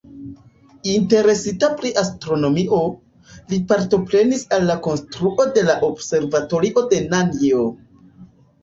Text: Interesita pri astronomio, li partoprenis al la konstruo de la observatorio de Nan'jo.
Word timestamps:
Interesita 0.93 1.69
pri 1.81 1.91
astronomio, 2.03 2.79
li 3.53 3.61
partoprenis 3.73 4.47
al 4.59 4.67
la 4.73 4.81
konstruo 4.89 5.49
de 5.59 5.69
la 5.71 5.79
observatorio 5.93 6.89
de 6.95 7.05
Nan'jo. 7.15 7.65